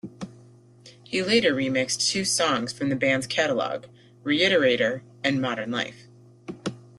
[1.03, 3.85] He later remixed two songs from the band's catalogue-
[4.25, 6.07] "Reiterator" and "Modern Life".